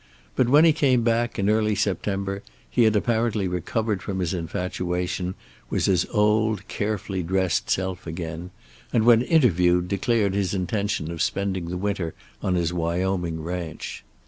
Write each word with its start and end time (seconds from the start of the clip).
But 0.35 0.49
when 0.49 0.65
he 0.65 0.73
came 0.73 1.03
back, 1.03 1.37
in 1.37 1.47
early 1.47 1.75
September, 1.75 2.41
he 2.67 2.85
had 2.85 2.95
apparently 2.95 3.47
recovered 3.47 4.01
from 4.01 4.17
his 4.17 4.33
infatuation, 4.33 5.35
was 5.69 5.85
his 5.85 6.07
old, 6.07 6.67
carefully 6.67 7.21
dressed 7.21 7.69
self 7.69 8.07
again, 8.07 8.49
and 8.91 9.05
when 9.05 9.21
interviewed 9.21 9.87
declared 9.87 10.33
his 10.33 10.55
intention 10.55 11.11
of 11.11 11.21
spending 11.21 11.65
the 11.69 11.77
winter 11.77 12.15
on 12.41 12.55
his 12.55 12.73
Wyoming 12.73 13.43
ranch. 13.43 14.03